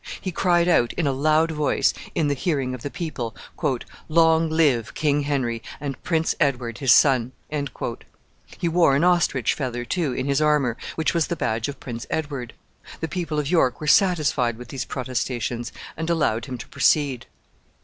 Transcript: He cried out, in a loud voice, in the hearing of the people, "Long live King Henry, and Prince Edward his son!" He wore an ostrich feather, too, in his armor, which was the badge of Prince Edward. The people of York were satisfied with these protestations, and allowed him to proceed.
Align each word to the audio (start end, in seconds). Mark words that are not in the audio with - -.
He 0.19 0.31
cried 0.31 0.67
out, 0.67 0.93
in 0.93 1.05
a 1.05 1.11
loud 1.13 1.51
voice, 1.51 1.93
in 2.15 2.27
the 2.27 2.33
hearing 2.33 2.73
of 2.73 2.81
the 2.81 2.89
people, 2.89 3.35
"Long 4.09 4.49
live 4.49 4.95
King 4.95 5.21
Henry, 5.21 5.61
and 5.79 6.01
Prince 6.01 6.33
Edward 6.39 6.79
his 6.79 6.91
son!" 6.91 7.33
He 8.57 8.67
wore 8.67 8.95
an 8.95 9.03
ostrich 9.03 9.53
feather, 9.53 9.85
too, 9.85 10.11
in 10.11 10.25
his 10.25 10.41
armor, 10.41 10.75
which 10.95 11.13
was 11.13 11.27
the 11.27 11.35
badge 11.35 11.67
of 11.67 11.79
Prince 11.79 12.07
Edward. 12.09 12.53
The 12.99 13.07
people 13.07 13.37
of 13.37 13.47
York 13.51 13.79
were 13.79 13.85
satisfied 13.85 14.57
with 14.57 14.69
these 14.69 14.85
protestations, 14.85 15.71
and 15.95 16.09
allowed 16.09 16.45
him 16.47 16.57
to 16.57 16.67
proceed. 16.69 17.27